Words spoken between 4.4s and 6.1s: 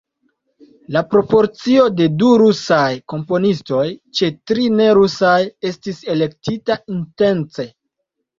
tri ne-rusaj estis